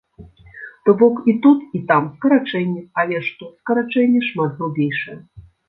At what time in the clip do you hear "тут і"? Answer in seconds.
1.43-1.83